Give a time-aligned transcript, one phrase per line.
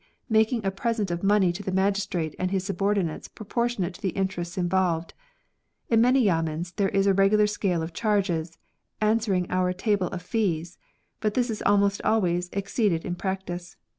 [0.29, 4.57] making a present of money to the magistrate and his subordinates proportionate to the interests
[4.57, 5.13] involved.
[5.89, 8.57] In many yamens there is a re gular scale of charges,
[8.99, 10.79] answering to our Table of Fees,
[11.19, 13.75] but this is almost always exceeded in practice.